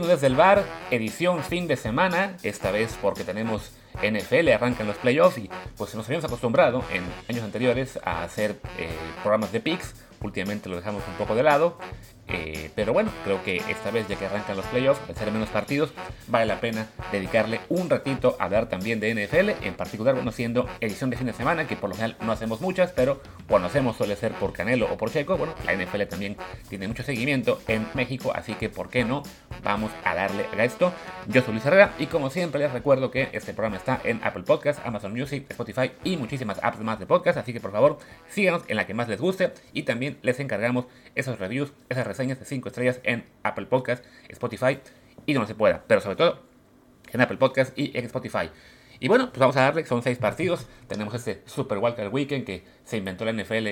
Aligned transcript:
Desde 0.00 0.26
el 0.26 0.34
bar, 0.34 0.64
edición 0.90 1.44
fin 1.44 1.68
de 1.68 1.76
semana, 1.76 2.36
esta 2.42 2.72
vez 2.72 2.98
porque 3.00 3.22
tenemos 3.22 3.70
NFL, 4.02 4.48
arrancan 4.48 4.88
los 4.88 4.96
playoffs 4.96 5.38
y 5.38 5.48
pues 5.76 5.94
nos 5.94 6.04
habíamos 6.06 6.24
acostumbrado 6.24 6.82
en 6.92 7.04
años 7.28 7.44
anteriores 7.44 8.00
a 8.04 8.24
hacer 8.24 8.56
eh, 8.76 8.88
programas 9.22 9.52
de 9.52 9.60
picks, 9.60 9.94
últimamente 10.20 10.68
lo 10.68 10.74
dejamos 10.74 11.04
un 11.06 11.14
poco 11.14 11.36
de 11.36 11.44
lado, 11.44 11.78
eh, 12.26 12.70
pero 12.74 12.92
bueno, 12.92 13.10
creo 13.24 13.42
que 13.44 13.56
esta 13.56 13.90
vez 13.90 14.08
ya 14.08 14.16
que 14.16 14.24
arrancan 14.24 14.56
los 14.56 14.64
playoffs, 14.66 15.06
de 15.06 15.14
ser 15.14 15.30
menos 15.30 15.50
partidos, 15.50 15.92
vale 16.26 16.46
la 16.46 16.58
pena 16.58 16.86
dedicarle 17.12 17.60
un 17.68 17.90
ratito 17.90 18.36
a 18.38 18.44
hablar 18.44 18.68
también 18.68 18.98
de 18.98 19.14
NFL, 19.14 19.66
en 19.66 19.74
particular, 19.74 20.14
bueno, 20.14 20.32
siendo 20.32 20.66
edición 20.80 21.10
de 21.10 21.16
fin 21.16 21.26
de 21.26 21.34
semana, 21.34 21.66
que 21.66 21.76
por 21.76 21.90
lo 21.90 21.96
general 21.96 22.16
no 22.22 22.32
hacemos 22.32 22.60
muchas, 22.62 22.92
pero 22.92 23.20
cuando 23.46 23.68
hacemos 23.68 23.96
suele 23.96 24.16
ser 24.16 24.32
por 24.32 24.54
Canelo 24.54 24.90
o 24.90 24.96
por 24.96 25.10
Checo, 25.10 25.36
bueno, 25.36 25.54
la 25.66 25.74
NFL 25.74 26.02
también 26.04 26.36
tiene 26.68 26.88
mucho 26.88 27.02
seguimiento 27.02 27.60
en 27.68 27.86
México, 27.92 28.32
así 28.34 28.54
que 28.54 28.70
¿por 28.70 28.88
qué 28.88 29.04
no? 29.04 29.22
Vamos 29.62 29.92
a 30.04 30.14
darle 30.14 30.46
a 30.56 30.64
esto. 30.64 30.92
Yo 31.28 31.42
soy 31.42 31.52
Luis 31.52 31.66
Herrera 31.66 31.92
y 31.98 32.06
como 32.06 32.30
siempre 32.30 32.60
les 32.60 32.72
recuerdo 32.72 33.10
que 33.10 33.28
este 33.32 33.52
programa 33.52 33.76
está 33.76 34.00
en 34.02 34.20
Apple 34.24 34.44
Podcasts, 34.44 34.82
Amazon 34.84 35.12
Music, 35.12 35.46
Spotify 35.50 35.92
y 36.04 36.16
muchísimas 36.16 36.58
apps 36.62 36.80
más 36.80 36.98
de 36.98 37.06
podcast, 37.06 37.38
así 37.38 37.52
que 37.52 37.60
por 37.60 37.72
favor 37.72 37.98
síganos 38.28 38.62
en 38.68 38.76
la 38.76 38.86
que 38.86 38.94
más 38.94 39.08
les 39.08 39.20
guste 39.20 39.52
y 39.72 39.82
también 39.82 40.18
les 40.22 40.40
encargamos 40.40 40.86
esos 41.14 41.38
reviews, 41.38 41.72
esas 41.88 42.06
reseñas 42.06 42.13
de 42.18 42.44
5 42.44 42.68
estrellas 42.68 43.00
en 43.02 43.24
Apple 43.42 43.66
Podcast, 43.66 44.04
Spotify 44.28 44.78
y 45.26 45.32
donde 45.32 45.48
se 45.48 45.54
pueda, 45.54 45.84
pero 45.86 46.00
sobre 46.00 46.16
todo 46.16 46.42
en 47.12 47.20
Apple 47.20 47.36
Podcast 47.36 47.76
y 47.78 47.96
en 47.96 48.04
Spotify. 48.06 48.50
Y 49.00 49.08
bueno, 49.08 49.28
pues 49.30 49.38
vamos 49.38 49.56
a 49.56 49.62
darle, 49.62 49.84
son 49.86 50.02
6 50.02 50.18
partidos, 50.18 50.66
tenemos 50.88 51.14
este 51.14 51.42
Super 51.46 51.78
Walker 51.78 52.08
Weekend 52.08 52.44
que 52.44 52.64
se 52.84 52.96
inventó 52.96 53.24
la 53.24 53.32
NFL 53.32 53.68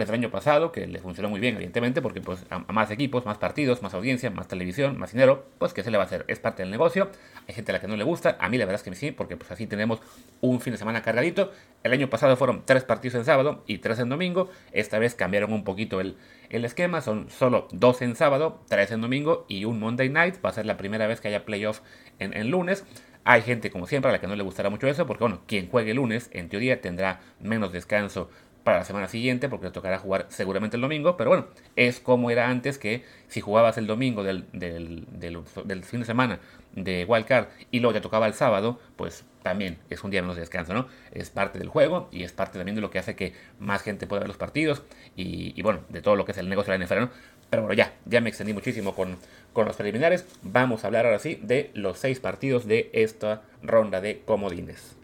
desde 0.00 0.14
el 0.14 0.20
año 0.20 0.30
pasado, 0.30 0.72
que 0.72 0.86
le 0.86 0.98
funcionó 0.98 1.28
muy 1.28 1.40
bien, 1.40 1.54
evidentemente, 1.54 2.02
porque 2.02 2.20
pues 2.20 2.44
a, 2.50 2.58
más 2.72 2.90
equipos, 2.90 3.24
más 3.24 3.38
partidos, 3.38 3.82
más 3.82 3.94
audiencia, 3.94 4.30
más 4.30 4.48
televisión, 4.48 4.98
más 4.98 5.12
dinero, 5.12 5.46
pues 5.58 5.72
que 5.72 5.82
se 5.82 5.90
le 5.90 5.96
va 5.96 6.04
a 6.04 6.06
hacer? 6.06 6.24
Es 6.28 6.38
parte 6.40 6.62
del 6.62 6.70
negocio. 6.70 7.10
Hay 7.46 7.54
gente 7.54 7.72
a 7.72 7.74
la 7.74 7.80
que 7.80 7.86
no 7.86 7.96
le 7.96 8.04
gusta, 8.04 8.36
a 8.40 8.48
mí 8.48 8.58
la 8.58 8.64
verdad 8.64 8.80
es 8.80 8.82
que 8.82 8.94
sí, 8.94 9.12
porque 9.12 9.36
pues 9.36 9.50
así 9.50 9.66
tenemos 9.66 10.00
un 10.40 10.60
fin 10.60 10.72
de 10.72 10.78
semana 10.78 11.02
cargadito. 11.02 11.52
El 11.82 11.92
año 11.92 12.10
pasado 12.10 12.36
fueron 12.36 12.62
tres 12.64 12.84
partidos 12.84 13.14
en 13.14 13.24
sábado 13.24 13.62
y 13.66 13.78
tres 13.78 13.98
en 14.00 14.08
domingo. 14.08 14.50
Esta 14.72 14.98
vez 14.98 15.14
cambiaron 15.14 15.52
un 15.52 15.64
poquito 15.64 16.00
el, 16.00 16.16
el 16.50 16.64
esquema, 16.64 17.00
son 17.00 17.30
solo 17.30 17.68
dos 17.70 18.02
en 18.02 18.16
sábado, 18.16 18.60
tres 18.68 18.90
en 18.90 19.00
domingo 19.00 19.46
y 19.48 19.64
un 19.64 19.78
Monday 19.78 20.08
night. 20.08 20.36
Va 20.44 20.50
a 20.50 20.52
ser 20.52 20.66
la 20.66 20.76
primera 20.76 21.06
vez 21.06 21.20
que 21.20 21.28
haya 21.28 21.44
playoff 21.44 21.80
en, 22.18 22.36
en 22.36 22.50
lunes. 22.50 22.84
Hay 23.24 23.42
gente, 23.42 23.70
como 23.70 23.86
siempre, 23.86 24.08
a 24.08 24.12
la 24.12 24.20
que 24.20 24.26
no 24.26 24.34
le 24.34 24.42
gustará 24.42 24.70
mucho 24.70 24.88
eso, 24.88 25.06
porque 25.06 25.24
bueno, 25.24 25.42
quien 25.46 25.68
juegue 25.68 25.92
lunes, 25.92 26.30
en 26.32 26.48
teoría, 26.48 26.80
tendrá 26.80 27.20
menos 27.38 27.70
descanso 27.70 28.30
para 28.64 28.78
la 28.78 28.84
semana 28.84 29.08
siguiente, 29.08 29.48
porque 29.48 29.66
le 29.66 29.72
tocará 29.72 29.98
jugar 29.98 30.26
seguramente 30.28 30.76
el 30.76 30.82
domingo, 30.82 31.16
pero 31.16 31.30
bueno, 31.30 31.46
es 31.76 32.00
como 32.00 32.30
era 32.30 32.48
antes 32.48 32.78
que 32.78 33.04
si 33.28 33.40
jugabas 33.40 33.78
el 33.78 33.86
domingo 33.86 34.22
del, 34.22 34.46
del, 34.52 35.84
fin 35.84 36.00
de 36.00 36.06
semana 36.06 36.40
de 36.74 37.04
Wildcard 37.04 37.48
y 37.70 37.80
luego 37.80 37.94
te 37.94 38.00
tocaba 38.00 38.26
el 38.26 38.34
sábado, 38.34 38.78
pues 38.96 39.24
también 39.42 39.78
es 39.88 40.04
un 40.04 40.10
día 40.10 40.20
menos 40.20 40.36
de 40.36 40.42
descanso, 40.42 40.74
¿no? 40.74 40.86
Es 41.12 41.30
parte 41.30 41.58
del 41.58 41.68
juego 41.68 42.08
y 42.12 42.22
es 42.22 42.32
parte 42.32 42.58
también 42.58 42.74
de 42.74 42.82
lo 42.82 42.90
que 42.90 42.98
hace 42.98 43.16
que 43.16 43.32
más 43.58 43.82
gente 43.82 44.06
pueda 44.06 44.20
ver 44.20 44.28
los 44.28 44.36
partidos 44.36 44.82
y, 45.16 45.58
y 45.58 45.62
bueno, 45.62 45.80
de 45.88 46.02
todo 46.02 46.16
lo 46.16 46.24
que 46.24 46.32
es 46.32 46.38
el 46.38 46.48
negocio 46.48 46.72
de 46.72 46.78
la 46.78 46.84
NFL, 46.84 47.00
¿no? 47.00 47.10
Pero 47.48 47.62
bueno, 47.62 47.74
ya, 47.74 47.94
ya 48.04 48.20
me 48.20 48.28
extendí 48.28 48.52
muchísimo 48.52 48.94
con, 48.94 49.16
con 49.52 49.66
los 49.66 49.76
preliminares. 49.76 50.24
Vamos 50.42 50.84
a 50.84 50.86
hablar 50.86 51.06
ahora 51.06 51.18
sí 51.18 51.40
de 51.42 51.70
los 51.74 51.98
seis 51.98 52.20
partidos 52.20 52.66
de 52.66 52.90
esta 52.92 53.42
ronda 53.62 54.00
de 54.00 54.20
comodines. 54.24 54.99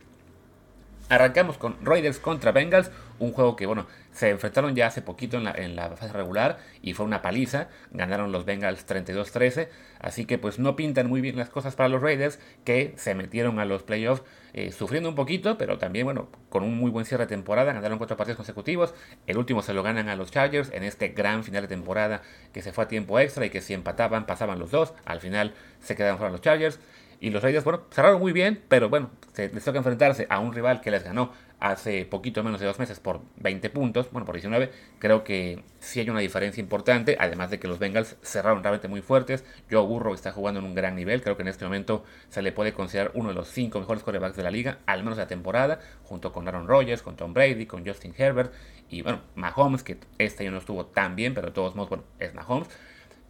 Arrancamos 1.08 1.56
con 1.56 1.76
Raiders 1.84 2.18
contra 2.18 2.50
Bengals, 2.50 2.90
un 3.20 3.30
juego 3.30 3.54
que, 3.54 3.66
bueno, 3.66 3.86
se 4.10 4.30
enfrentaron 4.30 4.74
ya 4.74 4.88
hace 4.88 5.02
poquito 5.02 5.36
en 5.36 5.76
la, 5.76 5.90
fase 5.90 6.12
regular 6.12 6.58
y 6.82 6.94
fue 6.94 7.06
una 7.06 7.22
paliza. 7.22 7.68
Ganaron 7.92 8.32
los 8.32 8.44
Bengals 8.44 8.84
32-13, 8.88 9.68
así 10.00 10.24
que 10.24 10.36
pues 10.36 10.58
no 10.58 10.74
pintan 10.74 11.06
muy 11.06 11.20
bien 11.20 11.36
las 11.36 11.48
cosas 11.48 11.76
para 11.76 11.88
los 11.88 12.02
Raiders 12.02 12.40
que 12.64 12.92
se 12.96 13.14
metieron 13.14 13.60
a 13.60 13.64
los 13.64 13.84
playoffs 13.84 14.24
eh, 14.52 14.72
sufriendo 14.72 15.08
un 15.08 15.14
poquito, 15.14 15.56
pero 15.58 15.78
también, 15.78 16.06
bueno, 16.06 16.28
con 16.48 16.64
un 16.64 16.76
muy 16.76 16.90
buen 16.90 17.06
cierre 17.06 17.26
de 17.26 17.28
temporada. 17.28 17.72
Ganaron 17.72 17.98
cuatro 17.98 18.16
partidos 18.16 18.38
consecutivos. 18.38 18.92
El 19.28 19.38
último 19.38 19.62
se 19.62 19.74
lo 19.74 19.84
ganan 19.84 20.08
a 20.08 20.16
los 20.16 20.32
Chargers 20.32 20.72
en 20.72 20.82
este 20.82 21.08
gran 21.10 21.44
final 21.44 21.62
de 21.62 21.68
temporada 21.68 22.22
que 22.52 22.62
se 22.62 22.72
fue 22.72 22.82
a 22.82 22.88
tiempo 22.88 23.20
extra 23.20 23.46
y 23.46 23.50
que 23.50 23.60
si 23.60 23.74
empataban 23.74 24.26
pasaban 24.26 24.58
los 24.58 24.72
dos. 24.72 24.92
Al 25.04 25.20
final 25.20 25.54
se 25.78 25.94
quedaron 25.94 26.18
fuera 26.18 26.32
los 26.32 26.40
Chargers. 26.40 26.80
Y 27.21 27.31
los 27.31 27.43
Raiders, 27.43 27.65
bueno, 27.65 27.82
cerraron 27.91 28.21
muy 28.21 28.32
bien, 28.32 28.62
pero 28.69 28.88
bueno, 28.88 29.10
se, 29.32 29.49
les 29.49 29.65
toca 29.65 29.78
enfrentarse 29.78 30.27
a 30.28 30.38
un 30.38 30.53
rival 30.53 30.81
que 30.81 30.91
les 30.91 31.03
ganó 31.03 31.32
hace 31.59 32.04
poquito 32.04 32.44
menos 32.44 32.60
de 32.60 32.66
dos 32.66 32.78
meses 32.78 33.00
por 33.00 33.22
20 33.37 33.71
puntos, 33.71 34.10
bueno, 34.12 34.27
por 34.27 34.34
19. 34.34 34.71
Creo 34.99 35.25
que 35.25 35.65
sí 35.78 36.00
hay 36.00 36.10
una 36.10 36.21
diferencia 36.21 36.60
importante, 36.60 37.16
además 37.19 37.50
de 37.50 37.59
que 37.59 37.69
los 37.69 37.78
Bengals 37.78 38.16
cerraron 38.22 38.62
realmente 38.62 38.88
muy 38.88 39.00
fuertes. 39.00 39.44
Joe 39.71 39.87
Burrow 39.87 40.15
está 40.15 40.32
jugando 40.32 40.60
en 40.60 40.66
un 40.66 40.75
gran 40.75 40.94
nivel, 40.94 41.22
creo 41.22 41.37
que 41.37 41.43
en 41.43 41.49
este 41.49 41.65
momento 41.65 42.04
se 42.28 42.43
le 42.43 42.53
puede 42.53 42.75
considerar 42.75 43.12
uno 43.15 43.31
de 43.31 43.34
los 43.34 43.48
cinco 43.48 43.81
mejores 43.81 44.03
quarterbacks 44.03 44.37
de 44.37 44.43
la 44.43 44.50
liga, 44.50 44.78
al 44.87 45.03
menos 45.03 45.16
de 45.16 45.25
la 45.25 45.28
temporada, 45.28 45.81
junto 46.04 46.33
con 46.33 46.47
Aaron 46.47 46.69
Rodgers, 46.69 47.03
con 47.03 47.16
Tom 47.16 47.33
Brady, 47.33 47.66
con 47.66 47.87
Justin 47.87 48.15
Herbert 48.16 48.53
y 48.88 49.03
bueno, 49.03 49.21
Mahomes, 49.34 49.83
que 49.83 49.98
este 50.19 50.44
año 50.44 50.53
no 50.53 50.59
estuvo 50.59 50.87
tan 50.87 51.16
bien, 51.16 51.34
pero 51.34 51.48
de 51.48 51.53
todos 51.53 51.75
modos, 51.75 51.88
bueno, 51.88 52.04
es 52.19 52.34
Mahomes. 52.34 52.69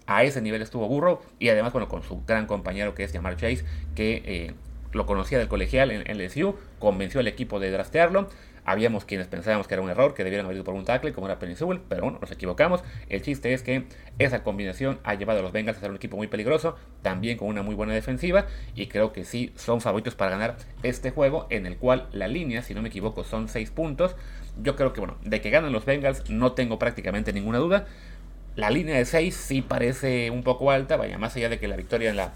A 0.07 0.25
ese 0.25 0.41
nivel 0.41 0.63
estuvo 0.63 0.87
Burrow 0.89 1.21
y 1.39 1.49
además, 1.49 1.73
bueno, 1.73 1.89
con 1.89 2.03
su 2.03 2.23
gran 2.25 2.47
compañero 2.47 2.95
que 2.95 3.05
es 3.05 3.13
Jamar 3.13 3.37
Chase, 3.37 3.65
que 3.95 4.23
eh, 4.25 4.55
lo 4.93 5.07
conocía 5.07 5.39
del 5.39 5.49
colegial 5.49 5.91
en, 5.91 6.09
en 6.09 6.25
LSU, 6.25 6.57
convenció 6.79 7.21
al 7.21 7.29
equipo 7.29 7.61
de 7.61 7.71
draftearlo. 7.71 8.29
Habíamos 8.69 9.05
quienes 9.05 9.29
pensábamos 9.29 9.69
que 9.69 9.75
era 9.75 9.83
un 9.83 9.91
error, 9.91 10.13
que 10.13 10.25
debieran 10.25 10.45
haber 10.45 10.57
ido 10.57 10.65
por 10.65 10.75
un 10.75 10.85
tackle, 10.85 11.13
como 11.13 11.29
era 11.29 11.39
Penny 11.39 11.55
pero 11.89 12.03
bueno, 12.03 12.19
nos 12.21 12.33
equivocamos. 12.33 12.83
El 13.09 13.23
chiste 13.23 13.55
es 13.55 13.63
que 13.63 13.85
esa 14.19 14.43
combinación 14.43 14.99
ha 15.05 15.15
llevado 15.15 15.39
a 15.39 15.43
los 15.43 15.53
Bengals 15.53 15.79
a 15.79 15.83
ser 15.83 15.91
un 15.91 15.97
equipo 15.97 16.17
muy 16.17 16.27
peligroso, 16.27 16.75
también 17.01 17.39
con 17.39 17.47
una 17.47 17.63
muy 17.63 17.77
buena 17.77 17.95
defensiva, 17.95 18.47
y 18.75 18.89
creo 18.89 19.13
que 19.13 19.25
sí 19.25 19.53
son 19.55 19.81
favoritos 19.81 20.17
para 20.17 20.33
ganar 20.33 20.57
este 20.83 21.13
juego, 21.13 21.47
en 21.49 21.67
el 21.67 21.77
cual 21.77 22.09
la 22.11 22.27
línea, 22.27 22.63
si 22.63 22.75
no 22.75 22.83
me 22.83 22.89
equivoco, 22.89 23.23
son 23.23 23.49
6 23.49 23.71
puntos. 23.71 24.17
Yo 24.61 24.75
creo 24.75 24.93
que, 24.93 25.01
bueno, 25.01 25.17
de 25.23 25.41
que 25.41 25.51
ganan 25.51 25.71
los 25.73 25.85
Bengals 25.85 26.29
no 26.29 26.53
tengo 26.53 26.81
prácticamente 26.81 27.33
ninguna 27.33 27.59
duda. 27.59 27.87
La 28.57 28.71
línea 28.71 28.97
de 28.97 29.05
6 29.05 29.35
sí 29.37 29.61
parece 29.61 30.31
un 30.31 30.43
poco 30.43 30.71
alta, 30.71 30.97
vaya, 30.97 31.19
más 31.19 31.37
allá 31.37 31.51
de 31.51 31.59
que 31.59 31.69
la 31.69 31.77
victoria 31.77 32.09
en 32.09 32.17
la, 32.17 32.33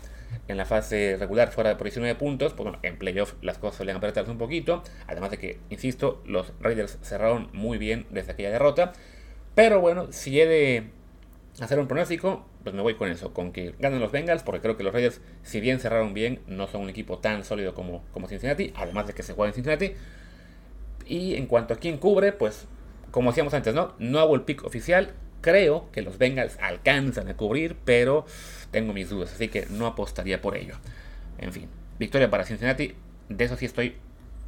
en 0.49 0.59
la 0.59 0.67
fase 0.67 1.17
regular 1.19 1.51
fuera 1.51 1.79
por 1.79 1.87
19 1.87 2.15
puntos, 2.17 2.53
pues 2.53 2.65
bueno, 2.65 2.79
en 2.83 2.99
playoff 2.99 3.35
las 3.41 3.57
cosas 3.57 3.79
solían 3.79 3.97
apretarse 3.97 4.31
un 4.31 4.37
poquito, 4.37 4.83
además 5.07 5.31
de 5.31 5.39
que, 5.39 5.59
insisto, 5.71 6.23
los 6.27 6.53
Raiders 6.61 6.99
cerraron 7.01 7.49
muy 7.55 7.79
bien 7.79 8.07
desde 8.11 8.33
aquella 8.33 8.51
derrota, 8.51 8.93
pero 9.55 9.81
bueno, 9.81 10.09
si 10.13 10.39
he 10.39 10.47
de 10.47 10.91
hacer 11.59 11.79
un 11.79 11.89
pronóstico, 11.89 12.47
pues 12.65 12.75
me 12.75 12.83
voy 12.83 12.97
con 12.97 13.09
eso, 13.11 13.33
con 13.33 13.51
que 13.51 13.75
ganan 13.79 14.01
los 14.01 14.13
Bengals, 14.13 14.43
porque 14.43 14.61
creo 14.61 14.77
que 14.77 14.85
los 14.85 14.93
Raiders, 14.93 15.23
si 15.43 15.61
bien 15.61 15.81
cerraron 15.81 16.13
bien, 16.13 16.41
no 16.47 16.67
son 16.67 16.83
un 16.83 16.91
equipo 16.91 17.19
tan 17.19 17.45
sólido 17.45 17.73
como, 17.73 18.05
como 18.13 18.29
Cincinnati, 18.29 18.75
además 18.77 19.07
de 19.07 19.15
que 19.15 19.23
se 19.23 19.33
juega 19.33 19.49
en 19.49 19.55
Cincinnati, 19.55 19.95
y 21.07 21.37
en 21.37 21.47
cuanto 21.47 21.73
a 21.73 21.79
quién 21.79 21.97
cubre, 21.97 22.33
pues 22.33 22.67
como 23.11 23.31
decíamos 23.31 23.55
antes, 23.55 23.75
¿no? 23.75 23.95
No 23.99 24.21
hago 24.21 24.35
el 24.35 24.43
pick 24.43 24.65
oficial, 24.65 25.15
Creo 25.41 25.91
que 25.93 26.03
los 26.03 26.19
Bengals 26.19 26.59
alcanzan 26.61 27.29
a 27.29 27.37
cubrir, 27.37 27.77
pero 27.85 28.27
tengo 28.71 28.93
mis 28.93 29.09
dudas, 29.09 29.33
así 29.33 29.49
que 29.49 29.67
no 29.71 29.87
apostaría 29.87 30.41
por 30.41 30.57
ello. 30.57 30.75
En 31.39 31.53
fin, 31.53 31.69
victoria 31.99 32.31
para 32.31 32.45
Cincinnati, 32.45 32.95
de 33.29 33.45
eso 33.45 33.57
sí 33.57 33.65
estoy 33.65 33.97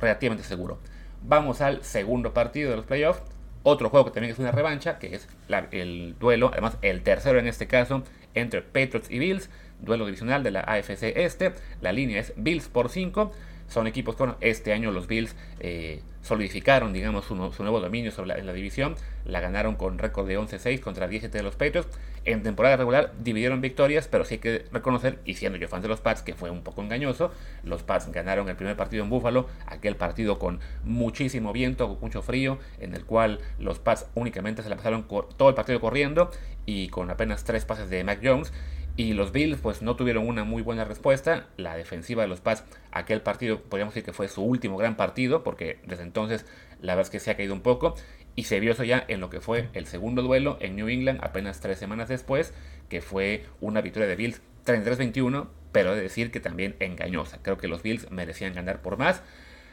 relativamente 0.00 0.44
seguro. 0.44 0.78
Vamos 1.22 1.60
al 1.60 1.82
segundo 1.84 2.34
partido 2.34 2.70
de 2.70 2.76
los 2.76 2.86
playoffs. 2.86 3.22
Otro 3.62 3.90
juego 3.90 4.06
que 4.06 4.10
también 4.12 4.32
es 4.32 4.40
una 4.40 4.50
revancha, 4.50 4.98
que 4.98 5.14
es 5.14 5.28
el 5.70 6.16
duelo, 6.18 6.50
además 6.52 6.76
el 6.82 7.02
tercero 7.02 7.38
en 7.38 7.46
este 7.46 7.68
caso, 7.68 8.02
entre 8.34 8.60
Patriots 8.60 9.08
y 9.08 9.20
Bills, 9.20 9.50
duelo 9.80 10.04
divisional 10.04 10.42
de 10.42 10.50
la 10.50 10.60
AFC 10.60 11.12
Este. 11.16 11.52
La 11.80 11.92
línea 11.92 12.20
es 12.20 12.32
Bills 12.36 12.68
por 12.68 12.88
5. 12.88 13.32
Son 13.72 13.86
equipos 13.86 14.16
que, 14.16 14.24
bueno, 14.24 14.36
este 14.42 14.74
año 14.74 14.90
los 14.90 15.06
Bills 15.06 15.34
eh, 15.58 16.02
solidificaron, 16.20 16.92
digamos, 16.92 17.24
su, 17.24 17.34
nuevo 17.34 17.80
dominio 17.80 18.10
sobre 18.10 18.28
la, 18.28 18.38
en 18.38 18.46
la 18.46 18.52
división. 18.52 18.96
La 19.24 19.40
ganaron 19.40 19.76
con 19.76 19.98
récord 19.98 20.28
de 20.28 20.38
11-6 20.38 20.80
contra 20.80 21.08
17 21.08 21.38
de 21.38 21.42
los 21.42 21.56
Patriots. 21.56 21.88
En 22.24 22.42
temporada 22.42 22.76
regular 22.76 23.12
dividieron 23.18 23.60
victorias, 23.60 24.08
pero 24.08 24.24
sí 24.24 24.34
hay 24.34 24.40
que 24.40 24.64
reconocer, 24.70 25.18
y 25.24 25.34
siendo 25.34 25.58
yo 25.58 25.68
fan 25.68 25.80
de 25.80 25.88
los 25.88 26.00
Pats, 26.00 26.22
que 26.22 26.34
fue 26.34 26.50
un 26.50 26.62
poco 26.62 26.82
engañoso, 26.82 27.32
los 27.64 27.82
Pats 27.82 28.12
ganaron 28.12 28.48
el 28.48 28.54
primer 28.54 28.76
partido 28.76 29.02
en 29.02 29.10
Buffalo, 29.10 29.48
aquel 29.66 29.96
partido 29.96 30.38
con 30.38 30.60
muchísimo 30.84 31.52
viento, 31.52 31.88
con 31.88 31.98
mucho 32.00 32.22
frío, 32.22 32.58
en 32.78 32.94
el 32.94 33.04
cual 33.04 33.40
los 33.58 33.78
Pats 33.78 34.06
únicamente 34.14 34.62
se 34.62 34.68
la 34.68 34.76
pasaron 34.76 35.08
todo 35.08 35.48
el 35.48 35.54
partido 35.54 35.80
corriendo 35.80 36.30
y 36.64 36.88
con 36.88 37.10
apenas 37.10 37.42
tres 37.42 37.64
pases 37.64 37.90
de 37.90 38.04
Mac 38.04 38.20
Jones. 38.22 38.52
Y 38.96 39.14
los 39.14 39.32
Bills 39.32 39.58
pues 39.60 39.80
no 39.80 39.96
tuvieron 39.96 40.28
una 40.28 40.44
muy 40.44 40.62
buena 40.62 40.84
respuesta. 40.84 41.46
La 41.56 41.76
defensiva 41.76 42.22
de 42.22 42.28
los 42.28 42.40
Pats, 42.40 42.64
aquel 42.90 43.22
partido 43.22 43.62
podríamos 43.62 43.94
decir 43.94 44.04
que 44.04 44.12
fue 44.12 44.28
su 44.28 44.42
último 44.42 44.76
gran 44.76 44.96
partido, 44.96 45.42
porque 45.42 45.78
desde 45.86 46.02
entonces 46.02 46.44
la 46.80 46.94
verdad 46.94 47.06
es 47.06 47.10
que 47.10 47.20
se 47.20 47.30
ha 47.30 47.36
caído 47.36 47.54
un 47.54 47.62
poco. 47.62 47.94
Y 48.34 48.44
se 48.44 48.60
vio 48.60 48.72
eso 48.72 48.84
ya 48.84 49.04
en 49.08 49.20
lo 49.20 49.30
que 49.30 49.40
fue 49.40 49.68
el 49.72 49.86
segundo 49.86 50.22
duelo 50.22 50.58
en 50.60 50.76
New 50.76 50.88
England 50.88 51.20
apenas 51.22 51.60
tres 51.60 51.78
semanas 51.78 52.08
después, 52.08 52.54
que 52.88 53.00
fue 53.00 53.46
una 53.60 53.80
victoria 53.80 54.08
de 54.08 54.16
Bills 54.16 54.40
33-21, 54.66 55.48
pero 55.70 55.94
de 55.94 56.02
decir 56.02 56.30
que 56.30 56.40
también 56.40 56.76
engañosa. 56.80 57.38
Creo 57.42 57.56
que 57.58 57.68
los 57.68 57.82
Bills 57.82 58.10
merecían 58.10 58.54
ganar 58.54 58.82
por 58.82 58.98
más. 58.98 59.22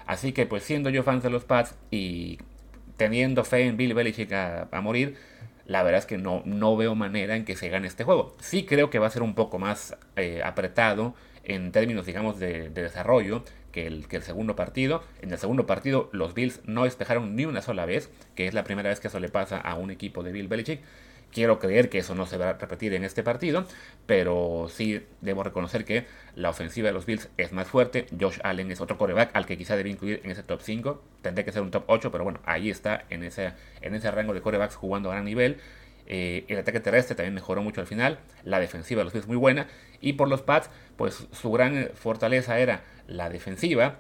Así 0.06 0.32
que 0.32 0.46
pues 0.46 0.64
siendo 0.64 0.90
yo 0.90 1.04
fan 1.04 1.20
de 1.20 1.30
los 1.30 1.44
Pats 1.44 1.76
y 1.92 2.40
teniendo 2.96 3.44
fe 3.44 3.68
en 3.68 3.78
Bill 3.78 3.94
Belichick 3.94 4.32
a 4.34 4.82
morir, 4.82 5.18
la 5.70 5.84
verdad 5.84 6.00
es 6.00 6.08
que 6.08 6.18
no, 6.18 6.42
no 6.46 6.76
veo 6.76 6.96
manera 6.96 7.36
en 7.36 7.46
que 7.46 7.56
se 7.56 7.70
gane 7.70 7.88
este 7.88 8.04
juego. 8.04 8.36
Sí 8.40 8.66
creo 8.66 8.90
que 8.90 8.98
va 8.98 9.06
a 9.06 9.12
ser 9.12 9.22
un 9.22 9.36
poco 9.36 9.60
más 9.60 9.96
eh, 10.16 10.42
apretado 10.44 11.14
en 11.44 11.72
términos, 11.72 12.08
digamos, 12.08 12.40
de, 12.40 12.70
desarrollo 12.70 13.44
que 13.72 13.86
el, 13.86 14.08
que 14.08 14.16
el 14.16 14.24
segundo 14.24 14.56
partido. 14.56 15.04
En 15.22 15.32
el 15.32 15.38
segundo 15.38 15.68
partido 15.68 16.10
los 16.12 16.34
Bills 16.34 16.62
no 16.66 16.86
despejaron 16.86 17.36
ni 17.36 17.46
una 17.46 17.62
sola 17.62 17.86
vez, 17.86 18.10
que 18.34 18.48
es 18.48 18.56
la 18.56 18.64
primera 18.64 18.90
vez 18.90 19.00
que 19.00 19.10
eso 19.10 19.20
le 19.20 19.30
pasa 19.30 19.60
a 19.60 19.76
un 19.76 19.92
equipo 19.92 20.24
de 20.24 20.32
Bill 20.32 20.48
Belichick. 20.48 20.82
Quiero 21.32 21.60
creer 21.60 21.90
que 21.90 22.00
eso 22.00 22.16
no 22.16 22.26
se 22.26 22.38
va 22.38 22.50
a 22.50 22.54
repetir 22.54 22.94
en 22.94 23.04
este 23.04 23.22
partido, 23.24 23.66
pero 24.06 24.68
sí 24.70 25.06
debo 25.22 25.44
reconocer 25.44 25.86
que 25.86 26.06
la 26.36 26.50
ofensiva 26.50 26.88
de 26.88 26.94
los 26.94 27.06
Bills 27.06 27.30
es 27.38 27.52
más 27.52 27.68
fuerte. 27.68 28.08
Josh 28.20 28.40
Allen 28.44 28.72
es 28.72 28.82
otro 28.82 28.98
coreback 28.98 29.36
al 29.36 29.46
que 29.46 29.58
quizá 29.58 29.76
debe 29.76 29.90
incluir 29.90 30.22
en 30.24 30.32
ese 30.32 30.44
top 30.44 30.62
5. 30.62 31.04
Tendría 31.22 31.46
que 31.46 31.52
ser 31.52 31.62
un 31.62 31.72
top 31.72 31.84
8, 31.88 32.12
pero 32.12 32.24
bueno, 32.24 32.40
ahí 32.46 32.70
está 32.70 33.06
en 33.10 33.24
ese, 33.24 33.54
en 33.82 33.94
ese 33.94 34.10
rango 34.10 34.34
de 34.34 34.42
corebacks 34.42 34.76
jugando 34.76 35.12
a 35.12 35.14
gran 35.14 35.26
nivel. 35.26 35.58
Eh, 36.08 36.46
el 36.48 36.58
ataque 36.58 36.80
terrestre 36.80 37.16
también 37.16 37.36
mejoró 37.36 37.62
mucho 37.62 37.82
al 37.82 37.88
final. 37.88 38.20
La 38.44 38.60
defensiva 38.60 39.00
de 39.00 39.06
los 39.06 39.14
Bills 39.14 39.28
muy 39.28 39.38
buena. 39.38 39.68
Y 40.02 40.14
por 40.14 40.28
los 40.28 40.42
Pats, 40.42 40.70
pues 40.98 41.28
su 41.32 41.52
gran 41.52 41.90
fortaleza 41.94 42.58
era 42.60 42.84
la 43.08 43.30
defensiva 43.30 44.00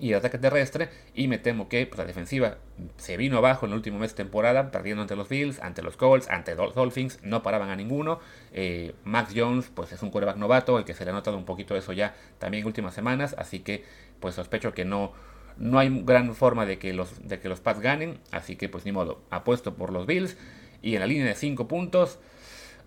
y 0.00 0.10
el 0.10 0.16
ataque 0.16 0.38
terrestre. 0.38 0.88
Y 1.14 1.28
me 1.28 1.38
temo 1.38 1.68
que 1.68 1.86
pues, 1.86 1.98
la 1.98 2.04
defensiva 2.04 2.58
se 2.96 3.16
vino 3.16 3.38
abajo 3.38 3.66
en 3.66 3.72
el 3.72 3.76
último 3.76 3.98
mes 3.98 4.10
de 4.10 4.16
temporada, 4.16 4.70
perdiendo 4.70 5.02
ante 5.02 5.16
los 5.16 5.28
Bills, 5.28 5.60
ante 5.60 5.82
los 5.82 5.96
Colts, 5.96 6.28
ante 6.28 6.54
los 6.54 6.74
Dolphins. 6.74 7.20
No 7.22 7.42
paraban 7.42 7.70
a 7.70 7.76
ninguno. 7.76 8.20
Eh, 8.52 8.94
Max 9.04 9.32
Jones, 9.34 9.70
pues 9.74 9.92
es 9.92 10.02
un 10.02 10.10
quarterback 10.10 10.36
novato, 10.36 10.78
el 10.78 10.84
que 10.84 10.94
se 10.94 11.04
le 11.04 11.10
ha 11.10 11.14
notado 11.14 11.36
un 11.36 11.44
poquito 11.44 11.76
eso 11.76 11.92
ya 11.92 12.14
también 12.38 12.62
en 12.62 12.66
últimas 12.66 12.94
semanas. 12.94 13.34
Así 13.38 13.60
que, 13.60 13.84
pues 14.20 14.34
sospecho 14.34 14.74
que 14.74 14.84
no. 14.84 15.12
No 15.58 15.78
hay 15.78 15.90
gran 16.04 16.34
forma 16.34 16.64
de 16.64 16.78
que 16.78 16.94
los, 16.94 17.28
de 17.28 17.38
que 17.38 17.50
los 17.50 17.60
Pats 17.60 17.80
ganen, 17.80 18.18
así 18.30 18.56
que 18.56 18.70
pues 18.70 18.86
ni 18.86 18.92
modo, 18.92 19.20
apuesto 19.28 19.74
por 19.74 19.92
los 19.92 20.06
Bills. 20.06 20.38
Y 20.80 20.94
en 20.94 21.00
la 21.00 21.06
línea 21.06 21.26
de 21.26 21.34
5 21.34 21.68
puntos, 21.68 22.18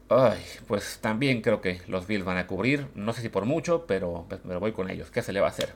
Ay, 0.10 0.40
pues 0.68 1.00
también 1.02 1.42
creo 1.42 1.62
que 1.62 1.82
los 1.88 2.06
Bills 2.06 2.26
van 2.26 2.38
a 2.38 2.46
cubrir. 2.46 2.88
No 2.94 3.14
sé 3.14 3.22
si 3.22 3.30
por 3.30 3.46
mucho, 3.46 3.86
pero 3.88 4.28
me 4.44 4.56
voy 4.58 4.72
con 4.72 4.90
ellos. 4.90 5.10
¿Qué 5.10 5.24
se 5.24 5.34
le 5.34 5.40
va 5.40 5.48
a 5.48 5.50
hacer? 5.50 5.74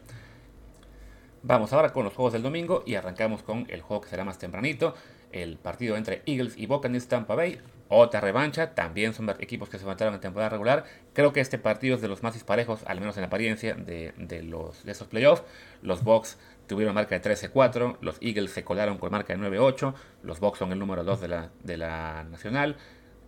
Vamos 1.41 1.71
ahora 1.71 1.93
con 1.93 2.03
los 2.03 2.13
juegos 2.13 2.33
del 2.33 2.43
domingo 2.43 2.83
y 2.85 2.95
arrancamos 2.95 3.43
con 3.43 3.65
el 3.69 3.81
juego 3.81 4.01
que 4.01 4.09
será 4.09 4.25
más 4.25 4.37
tempranito. 4.37 4.93
El 5.31 5.57
partido 5.57 5.95
entre 5.95 6.21
Eagles 6.25 6.57
y 6.57 6.65
Buccaneers 6.65 7.07
Tampa 7.07 7.35
Bay. 7.35 7.59
Otra 7.87 8.19
revancha. 8.19 8.75
También 8.75 9.13
son 9.13 9.29
equipos 9.39 9.69
que 9.69 9.77
se 9.77 9.85
levantaron 9.85 10.13
en 10.15 10.19
temporada 10.19 10.49
regular. 10.49 10.83
Creo 11.13 11.31
que 11.31 11.39
este 11.39 11.57
partido 11.57 11.95
es 11.95 12.01
de 12.01 12.09
los 12.09 12.23
más 12.23 12.33
disparejos, 12.33 12.83
al 12.85 12.99
menos 12.99 13.17
en 13.17 13.23
apariencia, 13.23 13.73
de, 13.73 14.43
los, 14.43 14.83
de 14.83 14.91
esos 14.91 15.07
playoffs. 15.07 15.43
Los 15.81 16.03
Bucks 16.03 16.37
tuvieron 16.67 16.93
marca 16.93 17.17
de 17.17 17.21
13-4. 17.21 17.97
Los 18.01 18.17
Eagles 18.21 18.51
se 18.51 18.65
colaron 18.65 18.97
con 18.97 19.09
marca 19.09 19.33
de 19.33 19.39
9-8. 19.39 19.93
Los 20.23 20.41
Bucks 20.41 20.59
son 20.59 20.73
el 20.73 20.79
número 20.79 21.05
2 21.05 21.21
de 21.21 21.27
la, 21.29 21.51
de 21.63 21.77
la 21.77 22.25
nacional. 22.29 22.75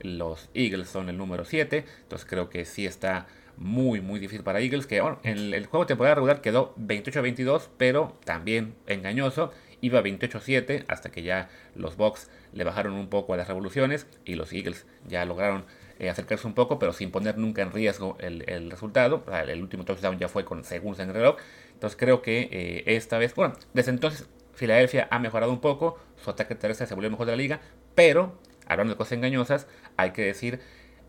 Los 0.01 0.49
Eagles 0.53 0.89
son 0.89 1.07
el 1.07 1.17
número 1.17 1.45
7. 1.45 1.85
Entonces 2.01 2.27
creo 2.27 2.49
que 2.49 2.65
sí 2.65 2.85
está 2.85 3.27
muy, 3.61 4.01
muy 4.01 4.19
difícil 4.19 4.43
para 4.43 4.59
Eagles. 4.59 4.87
Que 4.87 4.97
en 4.97 5.53
el 5.53 5.65
juego 5.67 5.85
de 5.85 5.89
temporada 5.89 6.15
regular 6.15 6.41
quedó 6.41 6.75
28-22, 6.75 7.69
pero 7.77 8.17
también 8.25 8.75
engañoso. 8.87 9.51
Iba 9.79 10.01
28-7 10.01 10.85
hasta 10.87 11.09
que 11.09 11.23
ya 11.23 11.49
los 11.75 11.95
Bucks 11.95 12.29
le 12.53 12.63
bajaron 12.63 12.93
un 12.93 13.07
poco 13.07 13.33
a 13.33 13.37
las 13.37 13.47
revoluciones 13.47 14.05
y 14.25 14.35
los 14.35 14.53
Eagles 14.53 14.85
ya 15.07 15.25
lograron 15.25 15.65
eh, 15.97 16.09
acercarse 16.09 16.45
un 16.45 16.53
poco, 16.53 16.77
pero 16.77 16.93
sin 16.93 17.11
poner 17.11 17.37
nunca 17.37 17.61
en 17.61 17.71
riesgo 17.71 18.17
el, 18.19 18.69
resultado. 18.69 19.23
el 19.47 19.61
último 19.61 19.85
touchdown 19.85 20.19
ya 20.19 20.27
fue 20.27 20.45
con 20.45 20.63
segundos 20.63 20.99
en 20.99 21.09
el 21.09 21.15
reloj. 21.15 21.37
Entonces 21.73 21.97
creo 21.97 22.21
que 22.21 22.49
eh, 22.51 22.83
esta 22.95 23.17
vez, 23.17 23.33
bueno, 23.33 23.55
desde 23.73 23.91
entonces 23.91 24.27
Filadelfia 24.53 25.07
ha 25.09 25.19
mejorado 25.19 25.51
un 25.51 25.61
poco, 25.61 25.97
su 26.23 26.29
ataque 26.29 26.55
terrestre 26.55 26.85
se 26.85 26.93
volvió 26.93 27.09
mejor 27.09 27.25
de 27.25 27.31
la 27.31 27.37
liga, 27.37 27.61
pero 27.95 28.37
hablando 28.67 28.93
de 28.93 28.97
cosas 28.97 29.13
engañosas, 29.13 29.67
hay 29.97 30.11
que 30.11 30.23
decir, 30.23 30.59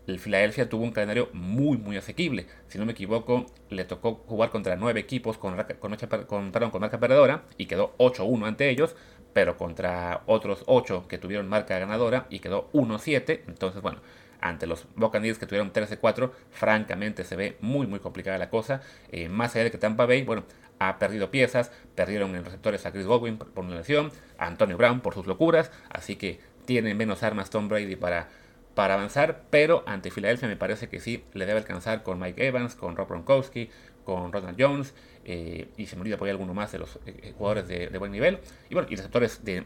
el 0.07 0.19
Philadelphia 0.19 0.69
tuvo 0.69 0.83
un 0.83 0.91
calendario 0.91 1.29
muy, 1.33 1.77
muy 1.77 1.97
asequible. 1.97 2.47
Si 2.67 2.77
no 2.77 2.85
me 2.85 2.91
equivoco, 2.91 3.45
le 3.69 3.85
tocó 3.85 4.23
jugar 4.27 4.49
contra 4.49 4.75
nueve 4.75 4.99
equipos 4.99 5.37
con, 5.37 5.55
con, 5.79 5.97
con, 6.25 6.51
con 6.51 6.81
marca 6.81 6.99
perdedora 6.99 7.43
y 7.57 7.65
quedó 7.65 7.95
8-1 7.97 8.47
ante 8.47 8.69
ellos, 8.69 8.95
pero 9.33 9.57
contra 9.57 10.23
otros 10.25 10.63
8 10.67 11.07
que 11.07 11.17
tuvieron 11.17 11.47
marca 11.47 11.79
ganadora 11.79 12.27
y 12.29 12.39
quedó 12.39 12.69
1-7. 12.73 13.41
Entonces, 13.47 13.81
bueno, 13.81 14.01
ante 14.41 14.67
los 14.67 14.85
Buccaneers 14.95 15.39
que 15.39 15.45
tuvieron 15.45 15.71
13-4, 15.71 16.31
francamente 16.51 17.23
se 17.23 17.35
ve 17.35 17.57
muy, 17.61 17.87
muy 17.87 17.99
complicada 17.99 18.37
la 18.37 18.49
cosa. 18.49 18.81
Eh, 19.11 19.29
más 19.29 19.55
allá 19.55 19.65
de 19.65 19.71
que 19.71 19.77
Tampa 19.77 20.05
Bay, 20.05 20.23
bueno, 20.23 20.43
ha 20.79 20.99
perdido 20.99 21.31
piezas, 21.31 21.71
perdieron 21.95 22.35
en 22.35 22.43
receptores 22.43 22.85
a 22.85 22.91
Chris 22.91 23.05
Godwin 23.05 23.37
por 23.37 23.63
una 23.63 23.75
lesión, 23.75 24.11
a 24.37 24.47
Antonio 24.47 24.75
Brown 24.77 24.99
por 24.99 25.13
sus 25.13 25.27
locuras, 25.27 25.71
así 25.89 26.17
que 26.17 26.41
tiene 26.65 26.93
menos 26.93 27.23
armas 27.23 27.49
Tom 27.49 27.67
Brady 27.69 27.95
para, 27.95 28.27
para 28.75 28.95
avanzar, 28.95 29.43
pero 29.49 29.83
ante 29.85 30.11
Filadelfia 30.11 30.47
me 30.47 30.55
parece 30.55 30.89
que 30.89 30.99
sí 30.99 31.23
le 31.33 31.45
debe 31.45 31.59
alcanzar 31.59 32.03
con 32.03 32.19
Mike 32.19 32.47
Evans, 32.47 32.75
con 32.75 32.95
Rob 32.95 33.07
Gronkowski, 33.07 33.69
con 34.03 34.31
Ronald 34.33 34.59
Jones, 34.59 34.93
eh, 35.25 35.67
y 35.77 35.85
se 35.85 35.95
me 35.95 36.01
olvida 36.01 36.17
por 36.17 36.27
ahí 36.27 36.31
alguno 36.31 36.53
más 36.53 36.71
de 36.71 36.79
los 36.79 36.99
eh, 37.05 37.33
jugadores 37.37 37.67
de, 37.67 37.97
buen 37.97 38.11
nivel, 38.11 38.39
y 38.69 38.73
bueno, 38.73 38.87
y 38.91 38.95
receptores 38.95 39.43
de 39.45 39.63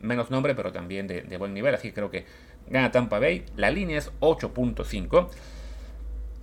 menos 0.00 0.30
nombre, 0.30 0.54
pero 0.54 0.72
también 0.72 1.06
de, 1.06 1.22
de 1.22 1.36
buen 1.36 1.52
nivel, 1.54 1.74
así 1.74 1.88
que 1.88 1.94
creo 1.94 2.10
que 2.10 2.24
gana 2.68 2.90
Tampa 2.90 3.18
Bay, 3.18 3.44
la 3.56 3.70
línea 3.70 3.98
es 3.98 4.12
8.5. 4.20 5.28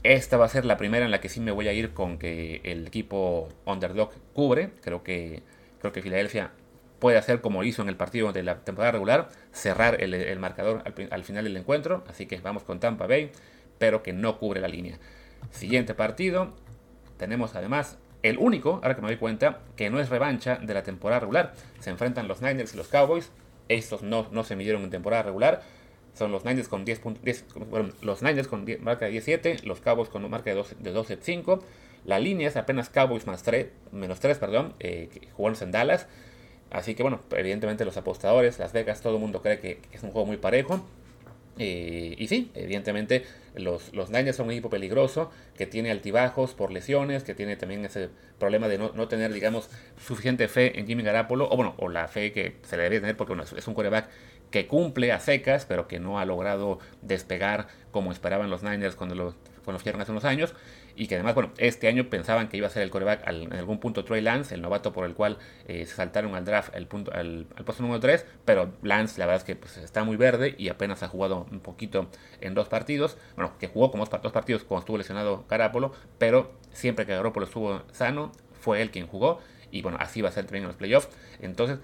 Esta 0.03 0.37
va 0.37 0.45
a 0.45 0.49
ser 0.49 0.65
la 0.65 0.77
primera 0.77 1.05
en 1.05 1.11
la 1.11 1.21
que 1.21 1.29
sí 1.29 1.39
me 1.39 1.51
voy 1.51 1.67
a 1.67 1.73
ir 1.73 1.93
con 1.93 2.17
que 2.17 2.61
el 2.63 2.87
equipo 2.87 3.49
underdog 3.65 4.11
cubre. 4.33 4.71
Creo 4.81 5.03
que, 5.03 5.43
creo 5.79 5.91
que 5.91 6.01
Filadelfia 6.01 6.51
puede 7.01 7.18
hacer 7.18 7.42
como 7.42 7.63
hizo 7.63 7.81
en 7.81 7.89
el 7.89 7.98
partido 7.98 8.31
de 8.31 8.44
la 8.44 8.59
temporada 8.59 8.92
regular, 8.92 9.27
cerrar 9.51 10.01
el, 10.03 10.39
marcador 10.39 10.83
al, 10.86 11.24
final 11.24 11.44
del 11.44 11.57
encuentro. 11.57 12.03
Así 12.07 12.27
que 12.27 12.39
vamos 12.39 12.63
con 12.63 12.80
Tampa 12.80 13.07
Bay, 13.07 13.31
pero 13.80 14.03
que 14.03 14.13
no 14.13 14.38
cubre 14.38 14.62
la 14.62 14.68
línea. 14.68 15.00
Siguiente 15.50 15.95
partido, 15.95 16.53
tenemos 17.18 17.56
además 17.56 17.98
el 18.21 18.38
único, 18.38 18.75
ahora 18.83 18.95
que 18.95 19.01
me 19.01 19.07
doy 19.07 19.18
cuenta, 19.18 19.62
que 19.75 19.89
no 19.89 20.00
es 20.00 20.09
revancha 20.09 20.57
de 20.57 20.75
la 20.75 20.83
temporada 20.83 21.21
regular. 21.21 21.53
Se 21.80 21.89
enfrentan 21.89 22.27
los 22.27 22.44
Niners 22.44 22.75
y 22.75 22.77
los 22.77 22.88
Cowboys. 22.88 23.31
Estos 23.68 24.04
no, 24.04 24.27
no 24.31 24.44
se 24.44 24.56
midieron 24.56 24.83
en 24.83 24.92
temporada 24.92 25.24
regular. 25.24 25.63
Son 26.13 26.31
los 26.31 26.45
Niners 26.45 26.68
con 26.68 26.86
10, 26.86 27.01
los 28.04 28.21
Niners 28.21 28.47
con 28.47 28.68
marca 28.81 29.06
de 29.06 29.11
17, 29.11 29.61
los 29.64 29.81
Cowboys 29.81 30.09
con 30.09 30.30
marca 30.30 30.54
de 30.54 30.61
12-5. 30.61 31.61
La 32.06 32.19
línea 32.19 32.47
es 32.47 32.57
apenas 32.57 32.90
Cowboys 32.90 33.25
más 33.25 33.42
3, 33.42 33.69
menos 33.92 34.19
3, 34.19 34.37
perdón, 34.37 34.75
eh, 34.80 35.09
en 35.40 35.71
Dallas. 35.71 36.07
Así 36.71 36.95
que 36.95 37.04
bueno, 37.04 37.19
evidentemente 37.31 37.85
los 37.85 37.97
apostadores, 37.97 38.57
Las 38.57 38.73
Vegas, 38.73 39.01
todo 39.01 39.16
el 39.16 39.19
mundo 39.19 39.42
cree 39.42 39.59
que, 39.59 39.80
es 39.92 40.04
un 40.04 40.11
juego 40.11 40.25
muy 40.25 40.37
parejo. 40.37 40.85
Y 41.57 42.25
sí, 42.28 42.49
evidentemente 42.56 43.23
los, 43.56 43.94
los 43.94 44.09
Niners 44.09 44.37
son 44.37 44.47
un 44.47 44.54
equipo 44.54 44.69
peligroso, 44.69 45.30
que 45.56 45.68
tiene 45.68 45.92
altibajos 45.92 46.54
por 46.56 46.71
lesiones, 46.71 47.23
que 47.23 47.35
tiene 47.35 47.56
también 47.56 47.85
ese 47.85 48.09
problema 48.40 48.68
de 48.68 48.80
no, 48.80 49.07
tener, 49.07 49.31
digamos, 49.31 49.69
suficiente 50.04 50.47
fe 50.47 50.80
en 50.80 50.87
Jimmy 50.87 51.04
Garapolo, 51.04 51.47
o 51.51 51.56
bueno, 51.56 51.75
o 51.78 51.90
la 51.90 52.07
fe 52.07 52.31
que 52.31 52.56
se 52.63 52.78
le 52.78 52.83
debe 52.83 53.01
tener 53.01 53.18
porque 53.18 53.35
es 53.56 53.68
un 53.68 53.73
quarterback 53.75 54.09
que 54.49 54.68
cumple 54.68 55.11
a 55.11 55.19
secas, 55.19 55.66
pero 55.66 55.87
que 55.87 55.99
no 55.99 56.19
ha 56.19 56.25
logrado 56.25 56.80
despegar 57.01 57.68
como 57.92 58.11
esperaban 58.11 58.49
los 58.49 58.63
Niners 58.63 58.95
cuando 58.95 59.16
lo, 59.16 59.35
cuando 59.63 59.81
hace 60.01 60.11
unos 60.11 60.25
años 60.25 60.54
y 60.95 61.07
que 61.07 61.16
además, 61.16 61.36
bueno, 61.36 61.52
este 61.57 61.88
año 61.88 62.10
pensaban 62.10 62.50
que 62.50 62.57
iba 62.57 62.68
a 62.68 62.69
ser 62.69 62.83
el 62.83 62.90
coreback 62.90 63.28
en 63.28 63.54
algún 63.54 63.80
punto 63.80 64.04
Trey 64.04 64.21
Lance, 64.21 64.54
el 64.54 64.62
novato 64.62 64.94
por 64.94 65.06
el 65.06 65.14
cual 65.14 65.38
eh, 65.68 65.86
se 65.86 65.95
saltaron 65.95 66.36
al 66.36 66.45
draft 66.45 66.76
el 66.76 66.88
punto, 66.88 67.12
al, 67.14 67.45
puesto 67.66 67.83
número 67.83 68.00
3, 68.00 68.26
pero 68.45 68.74
Lance 68.81 69.19
la 69.19 69.26
verdad 69.26 69.42
es 69.42 69.45
que 69.45 69.56
pues, 69.56 69.78
está 69.78 70.04
muy 70.04 70.18
verde 70.18 70.56
y 70.57 70.69
apenas 70.69 71.04
ha 71.04 71.07
jugado 71.07 71.48
un 71.52 71.60
poquito 71.60 72.07
en 72.42 72.54
dos 72.54 72.68
partidos, 72.68 73.18
bueno, 73.36 73.54
que 73.60 73.68
jugó 73.68 73.92
como 73.92 74.06
dos 74.06 74.31
partidos 74.31 74.64
cuando 74.64 74.81
estuvo 74.81 74.98
lesionado 74.98 75.45
Carapolo, 75.48 75.94
pero 76.18 76.52
siempre 76.71 77.06
que 77.06 77.14
Garoppolo 77.14 77.45
estuvo 77.45 77.83
sano, 77.92 78.31
fue 78.60 78.81
él 78.81 78.92
quien 78.92 79.07
jugó 79.07 79.40
y 79.71 79.81
bueno, 79.81 79.98
así 80.00 80.21
va 80.21 80.30
a 80.30 80.31
ser 80.31 80.45
también 80.45 80.64
en 80.64 80.68
los 80.68 80.78
playoffs, 80.78 81.10
entonces 81.40 81.80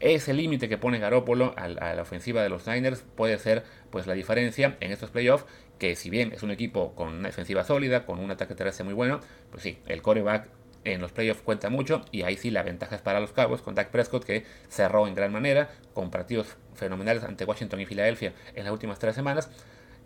ese 0.00 0.32
límite 0.34 0.68
que 0.68 0.78
pone 0.78 0.98
Garoppolo 0.98 1.54
a, 1.56 1.64
a, 1.64 1.94
la 1.94 2.02
ofensiva 2.02 2.42
de 2.42 2.48
los 2.48 2.66
Niners 2.66 3.04
puede 3.14 3.38
ser 3.38 3.62
pues 3.90 4.06
la 4.06 4.14
diferencia 4.14 4.76
en 4.80 4.90
estos 4.90 5.10
playoffs 5.10 5.44
que 5.82 5.96
si 5.96 6.10
bien 6.10 6.30
es 6.32 6.44
un 6.44 6.52
equipo 6.52 6.94
con 6.94 7.08
una 7.08 7.26
defensiva 7.26 7.64
sólida, 7.64 8.06
con 8.06 8.20
un 8.20 8.30
ataque 8.30 8.54
terrestre 8.54 8.84
muy 8.84 8.94
bueno, 8.94 9.18
pues 9.50 9.64
sí, 9.64 9.80
el 9.86 10.00
coreback 10.00 10.48
en 10.84 11.00
los 11.00 11.10
playoffs 11.10 11.42
cuenta 11.42 11.70
mucho 11.70 12.02
y 12.12 12.22
ahí 12.22 12.36
sí 12.36 12.52
la 12.52 12.62
ventaja 12.62 12.94
es 12.94 13.02
para 13.02 13.18
los 13.18 13.32
Cowboys 13.32 13.62
con 13.62 13.74
Dak 13.74 13.90
Prescott 13.90 14.22
que 14.22 14.44
cerró 14.68 15.08
en 15.08 15.16
gran 15.16 15.32
manera 15.32 15.70
con 15.92 16.12
partidos 16.12 16.56
fenomenales 16.74 17.24
ante 17.24 17.44
Washington 17.44 17.80
y 17.80 17.86
Filadelfia 17.86 18.32
en 18.54 18.62
las 18.62 18.72
últimas 18.72 19.00
tres 19.00 19.16
semanas 19.16 19.50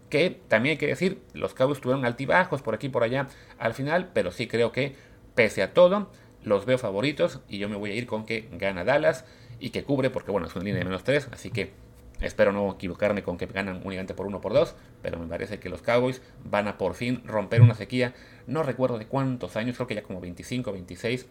que 0.08 0.40
también 0.48 0.72
hay 0.72 0.78
que 0.78 0.86
decir 0.86 1.20
los 1.34 1.52
Cowboys 1.52 1.82
tuvieron 1.82 2.06
altibajos 2.06 2.62
por 2.62 2.74
aquí 2.74 2.86
y 2.86 2.90
por 2.90 3.02
allá 3.02 3.26
al 3.58 3.74
final 3.74 4.08
pero 4.14 4.32
sí 4.32 4.46
creo 4.46 4.72
que 4.72 4.96
pese 5.34 5.62
a 5.62 5.74
todo 5.74 6.10
los 6.42 6.64
veo 6.64 6.78
favoritos 6.78 7.40
y 7.50 7.58
yo 7.58 7.68
me 7.68 7.76
voy 7.76 7.90
a 7.90 7.94
ir 7.94 8.06
con 8.06 8.24
que 8.24 8.48
gana 8.52 8.82
Dallas 8.82 9.26
y 9.60 9.70
que 9.70 9.84
cubre 9.84 10.08
porque 10.08 10.30
bueno 10.30 10.46
es 10.46 10.56
una 10.56 10.64
línea 10.64 10.78
de 10.78 10.86
menos 10.86 11.04
3 11.04 11.28
así 11.32 11.50
que 11.50 11.72
Espero 12.20 12.52
no 12.52 12.72
equivocarme 12.72 13.22
con 13.22 13.36
que 13.36 13.46
ganan 13.46 13.82
únicamente 13.84 14.14
por 14.14 14.26
uno 14.26 14.40
por 14.40 14.54
dos, 14.54 14.74
pero 15.02 15.18
me 15.18 15.26
parece 15.26 15.58
que 15.58 15.68
los 15.68 15.82
Cowboys 15.82 16.22
van 16.44 16.66
a 16.66 16.78
por 16.78 16.94
fin 16.94 17.22
romper 17.24 17.60
una 17.60 17.74
sequía. 17.74 18.14
No 18.46 18.62
recuerdo 18.62 18.98
de 18.98 19.06
cuántos 19.06 19.56
años, 19.56 19.76
creo 19.76 19.86
que 19.86 19.94
ya 19.94 20.02
como 20.02 20.20
25, 20.20 20.72
26, 20.72 21.26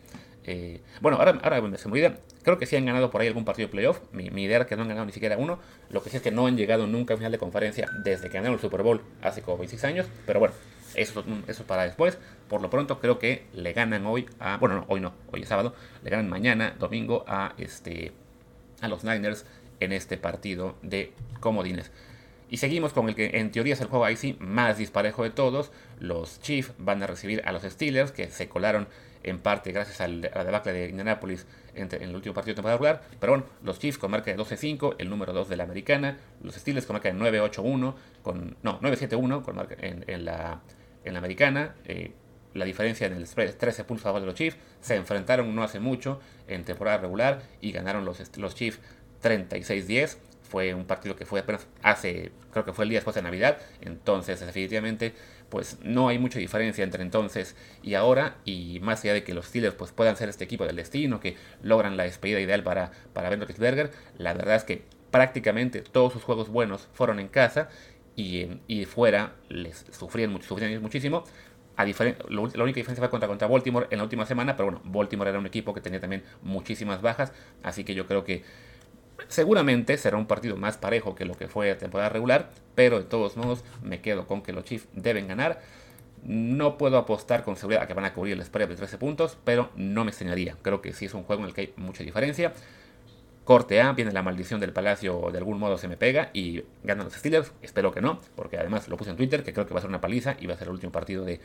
Eh, 0.47 0.81
bueno, 1.01 1.17
ahora, 1.17 1.39
ahora 1.41 1.57
se 1.75 1.87
me 1.87 1.93
olvida, 1.93 2.17
creo 2.43 2.59
que 2.59 2.67
sí 2.67 2.75
han 2.75 2.85
ganado 2.85 3.09
por 3.09 3.19
ahí 3.19 3.27
algún 3.27 3.45
partido 3.45 3.67
de 3.67 3.71
playoff. 3.71 3.99
Mi, 4.11 4.29
mi, 4.29 4.43
idea 4.43 4.57
era 4.57 4.67
que 4.67 4.75
no 4.75 4.83
han 4.83 4.89
ganado 4.89 5.07
ni 5.07 5.11
siquiera 5.11 5.37
uno. 5.39 5.57
Lo 5.89 6.03
que 6.03 6.11
sí 6.11 6.17
es 6.17 6.21
que 6.21 6.29
no 6.29 6.45
han 6.45 6.55
llegado 6.55 6.85
nunca 6.85 7.15
a 7.15 7.17
final 7.17 7.31
de 7.31 7.39
conferencia 7.39 7.87
desde 8.03 8.29
que 8.29 8.35
ganaron 8.37 8.53
el 8.53 8.59
Super 8.61 8.83
Bowl 8.83 9.01
hace 9.23 9.41
como 9.41 9.57
26 9.57 9.83
años. 9.85 10.05
Pero 10.27 10.39
bueno, 10.39 10.53
eso, 10.93 11.23
eso 11.47 11.63
para 11.63 11.83
después. 11.83 12.19
Por 12.47 12.61
lo 12.61 12.69
pronto 12.69 12.99
creo 12.99 13.17
que 13.17 13.45
le 13.53 13.73
ganan 13.73 14.05
hoy 14.05 14.27
a... 14.39 14.57
Bueno, 14.57 14.75
no, 14.75 14.85
hoy 14.87 14.99
no, 14.99 15.13
hoy 15.31 15.41
es 15.41 15.47
sábado. 15.47 15.73
Le 16.03 16.11
ganan 16.11 16.29
mañana, 16.29 16.75
domingo, 16.77 17.25
a, 17.27 17.55
este, 17.57 18.11
a 18.81 18.87
los 18.87 19.03
Niners 19.03 19.45
en 19.79 19.91
este 19.91 20.17
partido 20.17 20.75
de 20.81 21.13
comodines. 21.39 21.91
Y 22.49 22.57
seguimos 22.57 22.93
con 22.93 23.09
el 23.09 23.15
que 23.15 23.39
en 23.39 23.51
teoría 23.51 23.73
es 23.73 23.81
el 23.81 23.87
juego 23.87 24.05
ahí 24.05 24.15
sí 24.15 24.37
más 24.39 24.77
disparejo 24.77 25.23
de 25.23 25.31
todos. 25.31 25.71
Los 25.99 26.39
Chiefs 26.41 26.73
van 26.77 27.01
a 27.01 27.07
recibir 27.07 27.41
a 27.45 27.51
los 27.51 27.63
Steelers 27.63 28.11
que 28.11 28.29
se 28.29 28.47
colaron 28.47 28.87
en 29.23 29.39
parte 29.39 29.71
gracias 29.71 30.01
a 30.01 30.07
la 30.07 30.43
debacle 30.43 30.71
de 30.71 30.89
Indianapolis 30.89 31.47
en, 31.73 31.89
el 31.99 32.15
último 32.15 32.35
partido 32.35 32.51
de 32.51 32.55
temporada 32.55 32.77
regular. 32.77 33.01
Pero 33.19 33.33
bueno, 33.33 33.47
los 33.63 33.79
Chiefs 33.79 33.97
con 33.97 34.11
marca 34.11 34.31
de 34.31 34.37
12-5, 34.37 34.95
el 34.99 35.09
número 35.09 35.33
2 35.33 35.49
de 35.49 35.57
la 35.57 35.63
americana. 35.63 36.17
Los 36.43 36.55
Steelers 36.55 36.85
con 36.85 36.93
marca 36.93 37.11
de 37.11 37.15
9-8-1, 37.15 37.95
con, 38.21 38.57
no, 38.61 38.79
9-7-1 38.79 39.41
con 39.41 39.55
marca 39.55 39.75
en, 39.79 40.05
en, 40.07 40.25
la, 40.25 40.61
en 41.03 41.13
la 41.13 41.19
americana. 41.19 41.75
Eh, 41.85 42.11
la 42.53 42.63
diferencia 42.63 43.07
en 43.07 43.13
el 43.13 43.27
spread 43.27 43.49
es 43.49 43.57
13 43.57 43.83
puntos 43.83 44.05
a 44.05 44.09
favor 44.09 44.21
de 44.21 44.27
los 44.27 44.35
Chiefs. 44.35 44.57
Se 44.79 44.95
enfrentaron 44.95 45.53
no 45.53 45.63
hace 45.63 45.79
mucho 45.79 46.21
en 46.47 46.63
temporada 46.63 46.99
regular 46.99 47.41
y 47.59 47.71
ganaron 47.71 48.05
los, 48.05 48.37
los 48.37 48.55
Chiefs 48.55 48.79
36-10 49.25 50.17
fue 50.41 50.73
un 50.73 50.85
partido 50.85 51.15
que 51.15 51.25
fue 51.25 51.39
apenas 51.39 51.67
hace, 51.81 52.31
creo 52.51 52.63
que 52.63 52.73
fue 52.73 52.85
el 52.85 52.89
día 52.89 52.97
después 52.99 53.15
de 53.15 53.21
Navidad, 53.21 53.57
entonces 53.81 54.39
definitivamente 54.39 55.13
pues 55.49 55.77
no 55.81 56.07
hay 56.07 56.19
mucha 56.19 56.39
diferencia 56.39 56.83
entre 56.83 57.01
entonces 57.01 57.55
y 57.81 57.95
ahora, 57.95 58.37
y 58.45 58.79
más 58.81 59.03
allá 59.03 59.13
de 59.13 59.23
que 59.23 59.33
los 59.33 59.47
Steelers 59.47 59.75
pues 59.75 59.91
puedan 59.91 60.15
ser 60.15 60.29
este 60.29 60.43
equipo 60.43 60.65
del 60.65 60.75
destino, 60.75 61.19
que 61.19 61.35
logran 61.63 61.97
la 61.97 62.03
despedida 62.03 62.39
ideal 62.39 62.63
para, 62.63 62.91
para 63.13 63.29
Ben 63.29 63.39
Roethlisberger, 63.39 63.91
la 64.17 64.33
verdad 64.33 64.55
es 64.55 64.63
que 64.63 64.83
prácticamente 65.11 65.81
todos 65.81 66.13
sus 66.13 66.23
juegos 66.23 66.49
buenos 66.49 66.87
fueron 66.93 67.19
en 67.19 67.27
casa 67.27 67.69
y, 68.15 68.59
y 68.67 68.85
fuera 68.85 69.33
les 69.49 69.85
sufrían, 69.91 70.41
sufrían 70.41 70.81
muchísimo, 70.81 71.23
a 71.77 71.85
la 71.85 72.63
única 72.63 72.77
diferencia 72.77 73.01
fue 73.01 73.09
contra, 73.09 73.27
contra 73.27 73.47
Baltimore 73.47 73.87
en 73.89 73.97
la 73.97 74.03
última 74.03 74.25
semana, 74.25 74.55
pero 74.55 74.71
bueno, 74.71 74.81
Baltimore 74.85 75.29
era 75.29 75.39
un 75.39 75.45
equipo 75.45 75.73
que 75.73 75.81
tenía 75.81 75.99
también 75.99 76.23
muchísimas 76.41 77.01
bajas, 77.01 77.33
así 77.63 77.83
que 77.83 77.93
yo 77.93 78.07
creo 78.07 78.23
que 78.23 78.43
Seguramente 79.27 79.97
será 79.97 80.17
un 80.17 80.27
partido 80.27 80.57
más 80.57 80.77
parejo 80.77 81.15
que 81.15 81.25
lo 81.25 81.35
que 81.35 81.47
fue 81.47 81.69
la 81.69 81.77
temporada 81.77 82.09
regular, 82.09 82.49
pero 82.75 82.99
de 82.99 83.05
todos 83.05 83.37
modos 83.37 83.63
me 83.81 84.01
quedo 84.01 84.27
con 84.27 84.41
que 84.41 84.53
los 84.53 84.65
Chiefs 84.65 84.87
deben 84.93 85.27
ganar. 85.27 85.61
No 86.23 86.77
puedo 86.77 86.97
apostar 86.97 87.43
con 87.43 87.55
seguridad 87.55 87.83
a 87.83 87.87
que 87.87 87.93
van 87.93 88.05
a 88.05 88.13
cubrir 88.13 88.33
el 88.33 88.43
spread 88.43 88.67
de 88.67 88.75
13 88.75 88.97
puntos, 88.97 89.37
pero 89.43 89.69
no 89.75 90.03
me 90.03 90.09
extrañaría. 90.09 90.57
Creo 90.61 90.81
que 90.81 90.93
sí 90.93 91.05
es 91.05 91.13
un 91.13 91.23
juego 91.23 91.43
en 91.43 91.49
el 91.49 91.53
que 91.53 91.61
hay 91.61 91.73
mucha 91.77 92.03
diferencia. 92.03 92.53
Corte 93.43 93.79
A, 93.79 93.93
viene 93.93 94.11
la 94.11 94.23
maldición 94.23 94.59
del 94.59 94.73
palacio, 94.73 95.29
de 95.31 95.37
algún 95.37 95.59
modo 95.59 95.77
se 95.77 95.87
me 95.87 95.97
pega 95.97 96.31
y 96.33 96.63
ganan 96.83 97.05
los 97.05 97.13
Steelers. 97.13 97.51
Espero 97.61 97.91
que 97.91 98.01
no, 98.01 98.19
porque 98.35 98.57
además 98.57 98.87
lo 98.87 98.97
puse 98.97 99.11
en 99.11 99.17
Twitter, 99.17 99.43
que 99.43 99.53
creo 99.53 99.67
que 99.67 99.73
va 99.73 99.79
a 99.79 99.81
ser 99.81 99.89
una 99.89 100.01
paliza 100.01 100.35
y 100.39 100.47
va 100.47 100.55
a 100.55 100.57
ser 100.57 100.67
el 100.67 100.73
último 100.73 100.91
partido 100.91 101.23
de, 101.23 101.39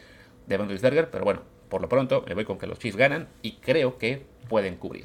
de 0.46 0.56
Van 0.56 0.68
Pero 1.12 1.24
bueno, 1.24 1.42
por 1.68 1.82
lo 1.82 1.90
pronto 1.90 2.24
me 2.26 2.34
voy 2.34 2.46
con 2.46 2.58
que 2.58 2.66
los 2.66 2.78
Chiefs 2.78 2.96
ganan 2.96 3.28
y 3.42 3.56
creo 3.56 3.98
que 3.98 4.24
pueden 4.48 4.76
cubrir. 4.76 5.04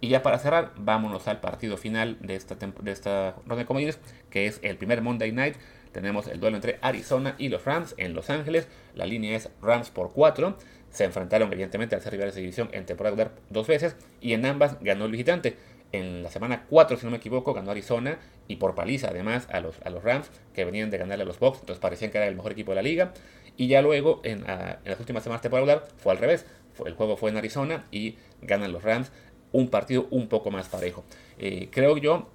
Y 0.00 0.08
ya 0.08 0.22
para 0.22 0.38
cerrar, 0.38 0.72
vámonos 0.76 1.28
al 1.28 1.40
partido 1.40 1.76
final 1.76 2.16
de 2.20 2.34
esta, 2.34 2.54
de 2.54 2.90
esta 2.90 3.32
ronda 3.46 3.56
de 3.56 3.66
comodines, 3.66 3.98
que 4.30 4.46
es 4.46 4.58
el 4.62 4.76
primer 4.76 5.02
Monday 5.02 5.30
Night. 5.32 5.56
Tenemos 5.92 6.26
el 6.28 6.40
duelo 6.40 6.56
entre 6.56 6.78
Arizona 6.80 7.34
y 7.36 7.48
los 7.48 7.64
Rams 7.64 7.94
en 7.98 8.14
Los 8.14 8.30
Ángeles. 8.30 8.68
La 8.94 9.06
línea 9.06 9.36
es 9.36 9.50
Rams 9.60 9.90
por 9.90 10.12
4. 10.12 10.56
Se 10.90 11.04
enfrentaron 11.04 11.52
evidentemente 11.52 11.94
al 11.94 12.00
ser 12.00 12.12
rivales 12.12 12.34
de 12.34 12.40
división 12.40 12.70
en 12.72 12.86
temporada 12.86 13.16
regular 13.16 13.40
dos 13.50 13.66
veces 13.66 13.96
y 14.20 14.32
en 14.32 14.46
ambas 14.46 14.78
ganó 14.80 15.04
el 15.04 15.12
visitante. 15.12 15.56
En 15.92 16.22
la 16.22 16.30
semana 16.30 16.66
4, 16.70 16.96
si 16.96 17.04
no 17.04 17.10
me 17.10 17.16
equivoco, 17.16 17.52
ganó 17.52 17.72
Arizona 17.72 18.18
y 18.46 18.56
por 18.56 18.76
paliza 18.76 19.08
además 19.08 19.48
a 19.50 19.60
los, 19.60 19.80
a 19.84 19.90
los 19.90 20.02
Rams 20.04 20.30
que 20.54 20.64
venían 20.64 20.90
de 20.90 20.98
ganarle 20.98 21.24
a 21.24 21.26
los 21.26 21.40
Bucks, 21.40 21.60
entonces 21.60 21.80
parecían 21.80 22.12
que 22.12 22.18
era 22.18 22.28
el 22.28 22.36
mejor 22.36 22.52
equipo 22.52 22.70
de 22.70 22.76
la 22.76 22.82
liga. 22.82 23.12
Y 23.56 23.66
ya 23.66 23.82
luego 23.82 24.20
en, 24.24 24.48
en 24.48 24.78
las 24.84 25.00
últimas 25.00 25.24
semanas 25.24 25.42
de 25.42 25.48
temporada 25.48 25.74
regular 25.74 25.94
fue 25.98 26.12
al 26.12 26.18
revés. 26.18 26.46
el 26.86 26.94
juego 26.94 27.16
fue 27.16 27.30
en 27.30 27.36
Arizona 27.36 27.84
y 27.90 28.16
ganan 28.40 28.72
los 28.72 28.84
Rams 28.84 29.10
un 29.52 29.68
partido 29.68 30.06
un 30.10 30.28
poco 30.28 30.50
más 30.50 30.68
parejo. 30.68 31.04
Eh, 31.38 31.68
creo 31.70 31.96
yo, 31.96 32.28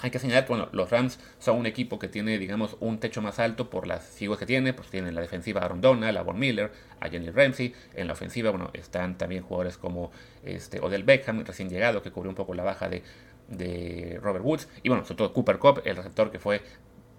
hay 0.00 0.10
que 0.10 0.18
señalar 0.18 0.44
que 0.44 0.50
bueno, 0.50 0.68
los 0.72 0.90
Rams 0.90 1.18
son 1.38 1.56
un 1.56 1.66
equipo 1.66 1.98
que 1.98 2.08
tiene, 2.08 2.38
digamos, 2.38 2.76
un 2.80 2.98
techo 3.00 3.20
más 3.20 3.38
alto 3.38 3.68
por 3.68 3.86
las 3.86 4.06
figuras 4.06 4.38
que 4.38 4.46
tiene. 4.46 4.72
Pues 4.72 4.88
tienen 4.88 5.14
la 5.14 5.20
defensiva 5.20 5.60
a 5.62 5.68
Rondona, 5.68 6.08
a 6.08 6.22
Von 6.22 6.38
Miller, 6.38 6.70
a 7.00 7.08
Jenny 7.08 7.30
Ramsey. 7.30 7.74
En 7.94 8.06
la 8.06 8.12
ofensiva, 8.12 8.50
bueno, 8.50 8.70
están 8.74 9.18
también 9.18 9.42
jugadores 9.42 9.76
como 9.76 10.12
este, 10.44 10.80
Odell 10.80 11.02
Beckham, 11.02 11.44
recién 11.44 11.68
llegado, 11.68 12.02
que 12.02 12.12
cubrió 12.12 12.30
un 12.30 12.36
poco 12.36 12.54
la 12.54 12.62
baja 12.62 12.88
de, 12.88 13.02
de 13.48 14.20
Robert 14.22 14.44
Woods. 14.44 14.68
Y 14.84 14.88
bueno, 14.88 15.04
sobre 15.04 15.16
todo 15.16 15.32
Cooper 15.32 15.58
Cup, 15.58 15.82
el 15.84 15.96
receptor 15.96 16.30
que 16.30 16.38
fue 16.38 16.62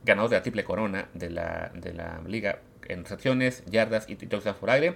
ganador 0.06 0.30
de 0.30 0.38
la 0.38 0.42
triple 0.42 0.64
corona 0.64 1.10
de 1.14 1.30
la, 1.30 1.72
de 1.76 1.94
la 1.94 2.22
liga 2.26 2.60
en 2.88 3.04
recepciones, 3.04 3.64
yardas 3.66 4.10
y 4.10 4.16
touchdowns 4.16 4.58
por 4.58 4.70
aire. 4.70 4.96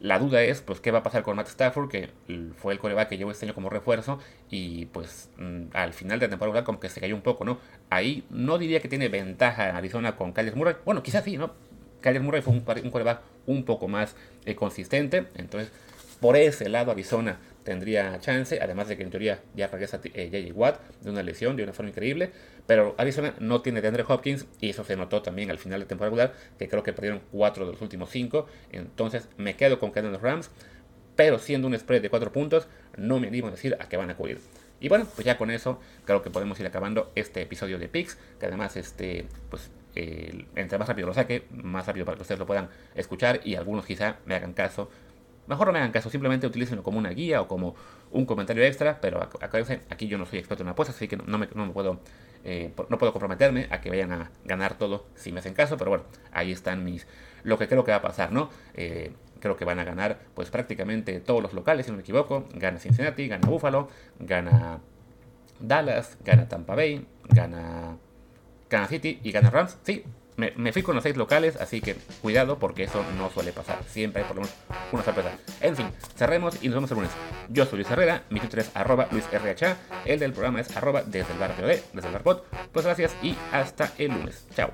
La 0.00 0.18
duda 0.18 0.42
es, 0.42 0.60
pues, 0.60 0.80
qué 0.80 0.90
va 0.90 0.98
a 0.98 1.02
pasar 1.02 1.22
con 1.22 1.36
Matt 1.36 1.48
Stafford, 1.48 1.88
que 1.88 2.10
fue 2.56 2.72
el 2.72 2.78
coreback 2.78 3.08
que 3.08 3.16
llevó 3.16 3.30
este 3.30 3.46
año 3.46 3.54
como 3.54 3.70
refuerzo, 3.70 4.18
y 4.50 4.86
pues 4.86 5.30
mm, 5.38 5.64
al 5.72 5.92
final 5.92 6.18
de 6.18 6.26
la 6.26 6.30
temporada 6.30 6.64
como 6.64 6.80
que 6.80 6.88
se 6.88 7.00
cayó 7.00 7.14
un 7.14 7.22
poco, 7.22 7.44
¿no? 7.44 7.58
Ahí 7.90 8.24
no 8.30 8.58
diría 8.58 8.80
que 8.80 8.88
tiene 8.88 9.08
ventaja 9.08 9.70
en 9.70 9.76
Arizona 9.76 10.16
con 10.16 10.32
Kyler 10.32 10.56
Murray. 10.56 10.76
Bueno, 10.84 11.02
quizás 11.02 11.24
sí, 11.24 11.36
¿no? 11.36 11.52
Kyler 12.00 12.22
Murray 12.22 12.42
fue 12.42 12.52
un, 12.52 12.64
un 12.84 12.90
coreback 12.90 13.22
un 13.46 13.64
poco 13.64 13.88
más 13.88 14.14
eh, 14.44 14.54
consistente, 14.54 15.26
entonces 15.36 15.72
por 16.20 16.36
ese 16.36 16.68
lado 16.68 16.90
Arizona 16.90 17.38
tendría 17.64 18.18
chance, 18.20 18.58
además 18.60 18.88
de 18.88 18.96
que 18.96 19.02
en 19.02 19.10
teoría 19.10 19.40
ya 19.54 19.66
regresa 19.66 20.00
eh, 20.04 20.28
J.J. 20.30 20.54
Watt 20.54 20.80
de 21.00 21.10
una 21.10 21.22
lesión 21.22 21.56
de 21.56 21.64
una 21.64 21.72
forma 21.72 21.90
increíble, 21.90 22.30
pero 22.66 22.94
Arizona 22.98 23.34
no 23.38 23.60
tiene 23.60 23.80
de 23.80 23.88
Andre 23.88 24.04
Hopkins 24.06 24.46
y 24.60 24.70
eso 24.70 24.84
se 24.84 24.96
notó 24.96 25.22
también 25.22 25.50
al 25.50 25.58
final 25.58 25.80
de 25.80 25.86
temporada 25.86 26.10
regular, 26.10 26.34
que 26.58 26.68
creo 26.68 26.82
que 26.82 26.92
perdieron 26.92 27.20
4 27.32 27.66
de 27.66 27.72
los 27.72 27.82
últimos 27.82 28.10
5, 28.10 28.46
entonces 28.72 29.28
me 29.36 29.56
quedo 29.56 29.78
con 29.78 29.92
que 29.92 30.02
los 30.02 30.22
Rams, 30.22 30.50
pero 31.16 31.38
siendo 31.38 31.68
un 31.68 31.78
spread 31.78 32.02
de 32.02 32.10
4 32.10 32.32
puntos, 32.32 32.66
no 32.96 33.20
me 33.20 33.28
animo 33.28 33.48
a 33.48 33.50
decir 33.50 33.76
a 33.78 33.88
qué 33.88 33.96
van 33.96 34.10
a 34.10 34.16
cubrir. 34.16 34.38
Y 34.80 34.88
bueno, 34.88 35.06
pues 35.14 35.24
ya 35.24 35.38
con 35.38 35.50
eso 35.50 35.80
creo 36.04 36.22
que 36.22 36.30
podemos 36.30 36.58
ir 36.60 36.66
acabando 36.66 37.12
este 37.14 37.42
episodio 37.42 37.78
de 37.78 37.88
Pix, 37.88 38.18
que 38.38 38.46
además 38.46 38.76
este, 38.76 39.26
pues 39.48 39.70
entre 39.94 40.76
más 40.76 40.88
rápido 40.88 41.06
lo 41.06 41.14
saque, 41.14 41.46
más 41.52 41.86
rápido 41.86 42.04
para 42.04 42.16
que 42.16 42.22
ustedes 42.22 42.40
lo 42.40 42.46
puedan 42.46 42.68
escuchar 42.96 43.40
y 43.44 43.54
algunos 43.54 43.86
quizá 43.86 44.16
me 44.26 44.34
hagan 44.34 44.52
caso 44.52 44.90
Mejor 45.46 45.66
no 45.66 45.72
me 45.72 45.78
hagan 45.78 45.92
caso, 45.92 46.08
simplemente 46.10 46.46
utilícenlo 46.46 46.82
como 46.82 46.98
una 46.98 47.10
guía 47.10 47.42
o 47.42 47.48
como 47.48 47.74
un 48.10 48.24
comentario 48.24 48.64
extra, 48.64 49.00
pero 49.00 49.20
acuérdense, 49.22 49.82
aquí 49.90 50.06
yo 50.06 50.16
no 50.16 50.24
soy 50.24 50.38
experto 50.38 50.62
en 50.62 50.70
apuestas, 50.70 50.96
así 50.96 51.08
que 51.08 51.16
no 51.16 51.38
me, 51.38 51.46
puedo 51.46 52.00
eh, 52.44 52.72
no 52.88 52.98
puedo 52.98 53.12
comprometerme 53.12 53.66
a 53.70 53.80
que 53.80 53.90
vayan 53.90 54.12
a 54.12 54.30
ganar 54.44 54.78
todo 54.78 55.06
si 55.14 55.32
me 55.32 55.40
hacen 55.40 55.54
caso, 55.54 55.76
pero 55.76 55.90
bueno, 55.90 56.04
ahí 56.32 56.52
están 56.52 56.84
mis 56.84 57.06
lo 57.42 57.58
que 57.58 57.68
creo 57.68 57.84
que 57.84 57.90
va 57.90 57.98
a 57.98 58.02
pasar, 58.02 58.32
¿no? 58.32 58.48
Eh, 58.74 59.12
creo 59.40 59.56
que 59.56 59.66
van 59.66 59.78
a 59.78 59.84
ganar 59.84 60.18
pues 60.34 60.48
prácticamente 60.48 61.20
todos 61.20 61.42
los 61.42 61.52
locales, 61.52 61.84
si 61.84 61.92
no 61.92 61.98
me 61.98 62.02
equivoco, 62.02 62.46
gana 62.54 62.78
Cincinnati, 62.78 63.28
gana 63.28 63.46
Buffalo, 63.46 63.88
gana 64.18 64.80
Dallas, 65.60 66.16
gana 66.24 66.48
Tampa 66.48 66.74
Bay, 66.74 67.06
gana 67.28 67.98
Kansas 68.68 68.90
City 68.90 69.20
y 69.22 69.30
gana 69.30 69.50
Rams, 69.50 69.78
sí, 69.82 70.04
me, 70.36 70.72
fui 70.72 70.82
con 70.82 70.94
los 70.94 71.02
seis 71.02 71.16
locales, 71.16 71.56
así 71.56 71.80
que 71.80 71.96
cuidado 72.22 72.58
porque 72.58 72.84
eso 72.84 73.04
no 73.16 73.30
suele 73.30 73.52
pasar. 73.52 73.78
Siempre 73.88 74.22
hay 74.22 74.28
por 74.28 74.36
lo 74.36 74.42
menos 74.42 74.56
una 74.92 75.02
sorpresa. 75.02 75.30
En 75.60 75.76
fin, 75.76 75.86
cerremos 76.16 76.62
y 76.62 76.68
nos 76.68 76.76
vemos 76.76 76.90
el 76.90 76.96
lunes. 76.96 77.12
Yo 77.48 77.66
soy 77.66 77.78
Luis 77.78 77.90
Herrera, 77.90 78.24
mi 78.30 78.40
Twitter 78.40 78.60
es 78.60 78.70
arroba 78.74 79.08
LuisRHA, 79.10 79.76
el 80.04 80.18
del 80.18 80.32
programa 80.32 80.60
es 80.60 80.76
arroba 80.76 81.02
desde 81.02 81.32
el 81.32 81.38
bar 81.38 81.54
desde 81.56 82.06
el 82.08 82.12
barbot. 82.12 82.46
Pues 82.72 82.84
gracias 82.84 83.14
y 83.22 83.36
hasta 83.52 83.92
el 83.98 84.12
lunes. 84.12 84.46
Chao. 84.54 84.72